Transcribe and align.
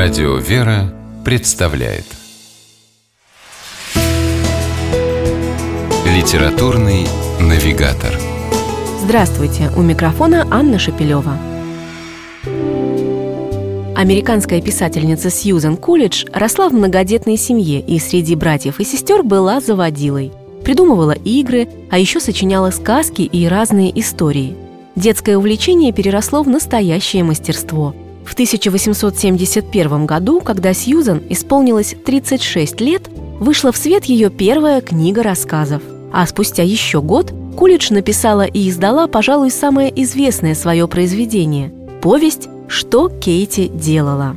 Радио 0.00 0.36
«Вера» 0.36 0.94
представляет 1.24 2.04
Литературный 6.06 7.04
навигатор 7.40 8.14
Здравствуйте! 9.02 9.72
У 9.76 9.82
микрофона 9.82 10.46
Анна 10.52 10.78
Шапилева. 10.78 11.36
Американская 13.96 14.60
писательница 14.60 15.30
Сьюзен 15.30 15.76
Кулидж 15.76 16.26
росла 16.32 16.68
в 16.68 16.74
многодетной 16.74 17.36
семье 17.36 17.80
и 17.80 17.98
среди 17.98 18.36
братьев 18.36 18.78
и 18.78 18.84
сестер 18.84 19.24
была 19.24 19.60
заводилой. 19.60 20.30
Придумывала 20.62 21.10
игры, 21.24 21.68
а 21.90 21.98
еще 21.98 22.20
сочиняла 22.20 22.70
сказки 22.70 23.22
и 23.22 23.48
разные 23.48 23.98
истории. 23.98 24.54
Детское 24.94 25.36
увлечение 25.36 25.92
переросло 25.92 26.44
в 26.44 26.48
настоящее 26.48 27.24
мастерство– 27.24 27.96
в 28.28 28.34
1871 28.34 30.06
году, 30.06 30.40
когда 30.40 30.74
Сьюзан 30.74 31.22
исполнилось 31.30 31.96
36 32.04 32.80
лет, 32.82 33.08
вышла 33.40 33.72
в 33.72 33.76
свет 33.76 34.04
ее 34.04 34.28
первая 34.28 34.82
книга 34.82 35.22
рассказов. 35.22 35.82
А 36.12 36.26
спустя 36.26 36.62
еще 36.62 37.00
год 37.00 37.32
Кулидж 37.56 37.92
написала 37.92 38.44
и 38.44 38.68
издала, 38.68 39.06
пожалуй, 39.06 39.50
самое 39.50 39.90
известное 40.02 40.54
свое 40.54 40.86
произведение– 40.86 41.72
повесть 42.02 42.48
«Что 42.68 43.08
Кейти 43.08 43.68
делала». 43.68 44.36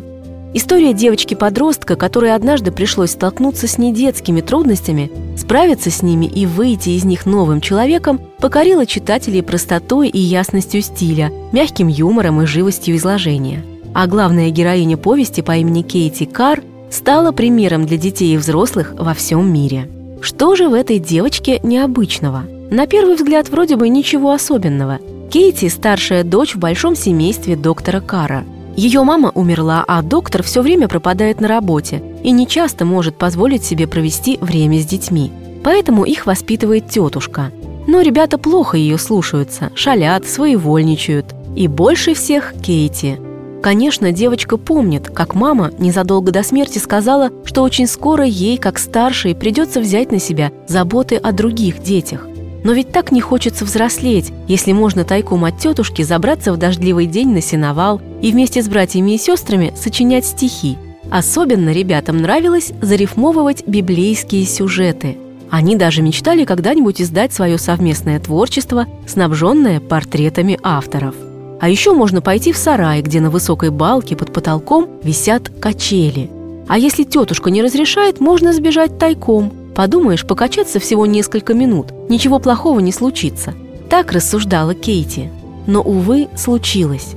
История 0.53 0.93
девочки-подростка, 0.93 1.95
которой 1.95 2.33
однажды 2.33 2.71
пришлось 2.71 3.11
столкнуться 3.11 3.67
с 3.67 3.77
недетскими 3.77 4.41
трудностями, 4.41 5.11
справиться 5.37 5.91
с 5.91 6.01
ними 6.01 6.25
и 6.25 6.45
выйти 6.45 6.89
из 6.89 7.05
них 7.05 7.25
новым 7.25 7.61
человеком, 7.61 8.19
покорила 8.39 8.85
читателей 8.85 9.43
простотой 9.43 10.09
и 10.09 10.19
ясностью 10.19 10.81
стиля, 10.81 11.31
мягким 11.51 11.87
юмором 11.87 12.41
и 12.41 12.45
живостью 12.45 12.95
изложения– 12.95 13.65
а 13.93 14.07
главная 14.07 14.49
героиня 14.49 14.97
повести 14.97 15.41
по 15.41 15.57
имени 15.57 15.81
Кейти 15.81 16.25
Кар 16.25 16.63
стала 16.89 17.31
примером 17.31 17.85
для 17.85 17.97
детей 17.97 18.35
и 18.35 18.37
взрослых 18.37 18.93
во 18.97 19.13
всем 19.13 19.51
мире. 19.51 19.89
Что 20.21 20.55
же 20.55 20.69
в 20.69 20.73
этой 20.73 20.99
девочке 20.99 21.59
необычного? 21.63 22.43
На 22.69 22.87
первый 22.87 23.15
взгляд 23.15 23.49
вроде 23.49 23.75
бы 23.75 23.89
ничего 23.89 24.31
особенного. 24.31 24.99
Кейти– 25.29 25.69
старшая 25.69 26.23
дочь 26.23 26.55
в 26.55 26.59
большом 26.59 26.95
семействе 26.95 27.55
доктора 27.55 28.01
Кара. 28.01 28.43
Ее 28.75 29.03
мама 29.03 29.31
умерла, 29.33 29.83
а 29.87 30.01
доктор 30.01 30.43
все 30.43 30.61
время 30.61 30.87
пропадает 30.87 31.41
на 31.41 31.47
работе 31.47 32.01
и 32.23 32.31
не 32.31 32.47
часто 32.47 32.85
может 32.85 33.17
позволить 33.17 33.63
себе 33.63 33.87
провести 33.87 34.37
время 34.39 34.79
с 34.79 34.85
детьми. 34.85 35.31
Поэтому 35.63 36.05
их 36.05 36.25
воспитывает 36.25 36.89
тетушка. 36.89 37.51
Но 37.87 38.01
ребята 38.01 38.37
плохо 38.37 38.77
ее 38.77 38.97
слушаются, 38.97 39.71
шалят, 39.75 40.27
своевольничают. 40.27 41.25
И 41.55 41.67
больше 41.67 42.13
всех 42.13 42.53
Кейти– 42.61 43.17
Конечно, 43.61 44.11
девочка 44.11 44.57
помнит, 44.57 45.09
как 45.09 45.35
мама 45.35 45.71
незадолго 45.77 46.31
до 46.31 46.41
смерти 46.41 46.79
сказала, 46.79 47.31
что 47.45 47.61
очень 47.61 47.85
скоро 47.85 48.25
ей, 48.25 48.57
как 48.57 48.79
старшей, 48.79 49.35
придется 49.35 49.79
взять 49.79 50.11
на 50.11 50.19
себя 50.19 50.51
заботы 50.67 51.15
о 51.15 51.31
других 51.31 51.83
детях. 51.83 52.27
Но 52.63 52.73
ведь 52.73 52.91
так 52.91 53.11
не 53.11 53.21
хочется 53.21 53.63
взрослеть, 53.63 54.31
если 54.47 54.71
можно 54.71 55.03
тайком 55.03 55.45
от 55.45 55.59
тетушки 55.59 56.01
забраться 56.01 56.53
в 56.53 56.57
дождливый 56.57 57.05
день 57.05 57.29
на 57.29 57.41
сеновал 57.41 58.01
и 58.21 58.31
вместе 58.31 58.63
с 58.63 58.67
братьями 58.67 59.11
и 59.11 59.17
сестрами 59.19 59.73
сочинять 59.75 60.25
стихи. 60.25 60.77
Особенно 61.11 61.69
ребятам 61.71 62.17
нравилось 62.17 62.71
зарифмовывать 62.81 63.67
библейские 63.67 64.45
сюжеты. 64.45 65.17
Они 65.51 65.75
даже 65.75 66.01
мечтали 66.01 66.45
когда-нибудь 66.45 67.01
издать 67.01 67.33
свое 67.33 67.57
совместное 67.57 68.19
творчество, 68.19 68.87
снабженное 69.05 69.79
портретами 69.79 70.57
авторов– 70.63 71.13
а 71.61 71.69
еще 71.69 71.93
можно 71.93 72.21
пойти 72.21 72.51
в 72.51 72.57
сарай, 72.57 73.03
где 73.03 73.21
на 73.21 73.29
высокой 73.29 73.69
балке 73.69 74.15
под 74.15 74.33
потолком 74.33 74.89
висят 75.03 75.51
качели. 75.59 76.27
А 76.67 76.79
если 76.79 77.03
тетушка 77.03 77.51
не 77.51 77.61
разрешает, 77.61 78.19
можно 78.19 78.51
сбежать 78.51 78.97
тайком. 78.97 79.53
Подумаешь, 79.75 80.25
покачаться 80.25 80.79
всего 80.79 81.05
несколько 81.05 81.53
минут, 81.53 81.93
ничего 82.09 82.39
плохого 82.39 82.79
не 82.79 82.91
случится. 82.91 83.53
Так 83.91 84.11
рассуждала 84.11 84.73
Кейти. 84.73 85.29
Но, 85.67 85.83
увы, 85.83 86.29
случилось. 86.35 87.13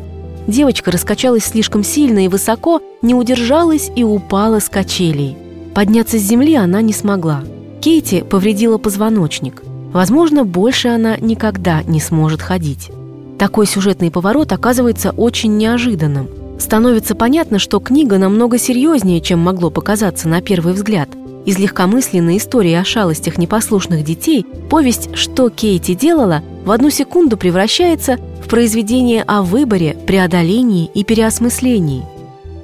Девочка 0.46 0.90
раскачалась 0.90 1.44
слишком 1.44 1.82
сильно 1.82 2.26
и 2.26 2.28
высоко, 2.28 2.82
не 3.00 3.14
удержалась 3.14 3.90
и 3.96 4.04
упала 4.04 4.60
с 4.60 4.68
качелей. 4.68 5.38
Подняться 5.74 6.18
с 6.18 6.22
земли 6.22 6.54
она 6.54 6.82
не 6.82 6.92
смогла. 6.92 7.42
Кейти 7.80 8.20
повредила 8.20 8.76
позвоночник. 8.76 9.62
Возможно, 9.94 10.44
больше 10.44 10.88
она 10.88 11.16
никогда 11.16 11.82
не 11.84 11.98
сможет 11.98 12.42
ходить. 12.42 12.90
Такой 13.38 13.66
сюжетный 13.66 14.10
поворот 14.10 14.52
оказывается 14.52 15.10
очень 15.10 15.56
неожиданным. 15.56 16.28
Становится 16.58 17.14
понятно, 17.14 17.58
что 17.58 17.80
книга 17.80 18.16
намного 18.18 18.58
серьезнее, 18.58 19.20
чем 19.20 19.40
могло 19.40 19.70
показаться 19.70 20.28
на 20.28 20.40
первый 20.40 20.72
взгляд. 20.72 21.08
Из 21.44 21.58
легкомысленной 21.58 22.38
истории 22.38 22.72
о 22.72 22.84
шалостях 22.84 23.36
непослушных 23.36 24.02
детей 24.02 24.46
повесть 24.70 25.14
«Что 25.14 25.50
Кейти 25.50 25.94
делала» 25.94 26.42
в 26.64 26.70
одну 26.70 26.88
секунду 26.90 27.36
превращается 27.36 28.18
в 28.42 28.48
произведение 28.48 29.22
о 29.26 29.42
выборе, 29.42 29.96
преодолении 30.06 30.90
и 30.94 31.04
переосмыслении. 31.04 32.04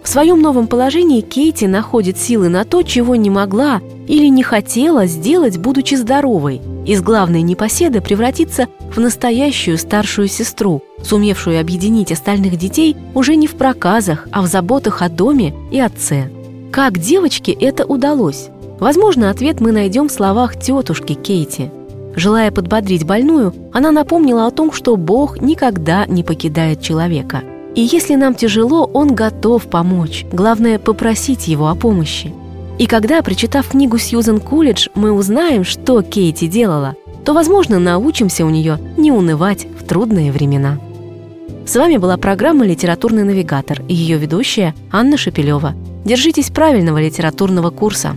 В 0.02 0.08
своем 0.08 0.40
новом 0.40 0.66
положении 0.66 1.20
Кейти 1.20 1.66
находит 1.66 2.16
силы 2.16 2.48
на 2.48 2.64
то, 2.64 2.82
чего 2.82 3.16
не 3.16 3.28
могла 3.28 3.82
или 4.08 4.26
не 4.28 4.42
хотела 4.42 5.06
сделать, 5.06 5.58
будучи 5.58 5.94
здоровой, 5.94 6.62
из 6.86 7.02
главной 7.02 7.42
непоседы 7.42 8.00
превратиться 8.00 8.68
в 8.94 8.98
настоящую 8.98 9.78
старшую 9.78 10.28
сестру, 10.28 10.82
сумевшую 11.02 11.60
объединить 11.60 12.12
остальных 12.12 12.56
детей 12.56 12.96
уже 13.14 13.36
не 13.36 13.46
в 13.46 13.54
проказах, 13.54 14.26
а 14.32 14.42
в 14.42 14.46
заботах 14.46 15.02
о 15.02 15.08
доме 15.08 15.54
и 15.70 15.78
отце. 15.78 16.30
Как 16.72 16.98
девочке 16.98 17.52
это 17.52 17.84
удалось? 17.84 18.48
Возможно, 18.78 19.30
ответ 19.30 19.60
мы 19.60 19.72
найдем 19.72 20.08
в 20.08 20.12
словах 20.12 20.58
тетушки 20.58 21.14
Кейти. 21.14 21.70
Желая 22.16 22.50
подбодрить 22.50 23.04
больную, 23.04 23.54
она 23.72 23.92
напомнила 23.92 24.46
о 24.46 24.50
том, 24.50 24.72
что 24.72 24.96
Бог 24.96 25.40
никогда 25.40 26.06
не 26.06 26.24
покидает 26.24 26.80
человека. 26.80 27.42
И 27.74 27.82
если 27.82 28.16
нам 28.16 28.34
тяжело, 28.34 28.84
Он 28.92 29.14
готов 29.14 29.68
помочь. 29.68 30.26
Главное– 30.32 30.78
попросить 30.80 31.46
Его 31.46 31.68
о 31.68 31.74
помощи. 31.74 32.34
И 32.80 32.86
когда, 32.86 33.20
прочитав 33.20 33.68
книгу 33.68 33.98
Сьюзен 33.98 34.40
Кулидж, 34.40 34.88
мы 34.94 35.12
узнаем, 35.12 35.64
что 35.64 36.00
Кейти 36.00 36.48
делала, 36.48 36.96
то, 37.26 37.34
возможно, 37.34 37.78
научимся 37.78 38.46
у 38.46 38.48
нее 38.48 38.78
не 38.96 39.12
унывать 39.12 39.66
в 39.78 39.86
трудные 39.86 40.32
времена. 40.32 40.78
С 41.66 41.76
вами 41.76 41.98
была 41.98 42.16
программа 42.16 42.64
«Литературный 42.64 43.24
навигатор» 43.24 43.82
и 43.86 43.92
ее 43.92 44.16
ведущая 44.16 44.74
Анна 44.90 45.18
Шапилева. 45.18 45.74
Держитесь 46.06 46.48
правильного 46.48 47.02
литературного 47.02 47.68
курса. 47.68 48.16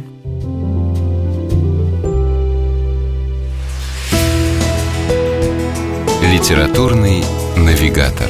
«Литературный 6.31 7.25
навигатор» 7.57 8.29